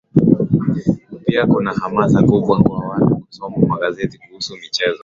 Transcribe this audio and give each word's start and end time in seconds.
pia 1.25 1.45
kuna 1.47 1.73
hamasa 1.73 2.23
kubwa 2.23 2.63
kwa 2.63 2.79
watu 2.79 3.15
kusoma 3.17 3.67
magazeti 3.67 4.17
kuhusu 4.17 4.53
michezo 4.53 4.99